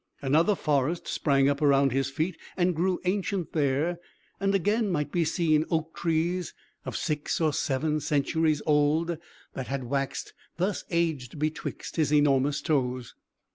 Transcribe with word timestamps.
Another 0.19 0.55
forest 0.55 1.07
sprang 1.07 1.47
up 1.47 1.61
around 1.61 1.91
his 1.91 2.09
feet, 2.09 2.35
and 2.57 2.75
grew 2.75 2.99
ancient 3.05 3.53
there; 3.53 3.99
and 4.39 4.55
again 4.55 4.89
might 4.91 5.11
be 5.11 5.23
seen 5.23 5.63
oak 5.69 5.95
trees, 5.95 6.55
of 6.85 6.97
six 6.97 7.39
or 7.39 7.53
seven 7.53 7.99
centuries 7.99 8.63
old, 8.65 9.19
that 9.53 9.67
had 9.67 9.83
waxed 9.83 10.33
thus 10.57 10.85
aged 10.89 11.37
betwixt 11.37 11.97
his 11.97 12.11
enormous 12.11 12.61
toes. 12.63 13.13